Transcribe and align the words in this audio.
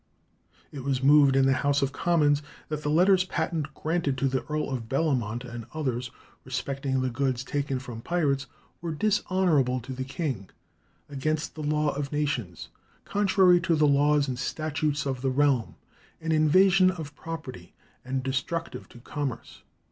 It 0.71 0.83
was 0.83 1.03
moved 1.03 1.35
in 1.35 1.45
the 1.45 1.53
House 1.53 1.83
of 1.83 1.91
Commons 1.91 2.41
that 2.69 2.81
the 2.81 2.89
"letters 2.89 3.23
patent 3.23 3.71
granted 3.75 4.17
to 4.17 4.27
the 4.27 4.43
Earl 4.47 4.71
of 4.71 4.89
Bellamont 4.89 5.43
and 5.43 5.67
others 5.75 6.09
respecting 6.43 7.01
the 7.01 7.11
goods 7.11 7.43
taken 7.43 7.77
from 7.77 8.01
pirates 8.01 8.47
were 8.81 8.93
dishonourable 8.95 9.79
to 9.81 9.93
the 9.93 10.03
king, 10.03 10.49
against 11.07 11.53
the 11.53 11.61
law 11.61 11.93
of 11.95 12.11
nations, 12.11 12.69
contrary 13.05 13.59
to 13.61 13.75
the 13.75 13.85
laws 13.85 14.27
and 14.27 14.39
statutes 14.39 15.05
of 15.05 15.21
the 15.21 15.29
realm, 15.29 15.75
an 16.19 16.31
invasion 16.31 16.89
of 16.89 17.15
property, 17.15 17.75
and 18.03 18.23
destructive 18.23 18.89
to 18.89 18.97
commerce." 19.01 19.61